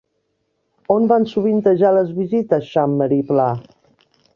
On 0.95 1.05
van 1.11 1.29
sovintejar 1.33 1.95
les 2.01 2.11
visites 2.23 2.69
Xammar 2.75 3.15
i 3.23 3.25
Pla? 3.33 3.51